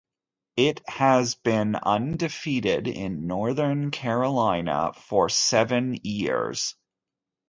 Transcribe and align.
It 0.57 0.81
has 0.89 1.35
been 1.35 1.75
undefeated 1.75 2.87
in 2.87 3.27
Northern 3.27 3.91
California 3.91 4.93
for 4.95 5.29
seven 5.29 5.95
years. 6.01 6.75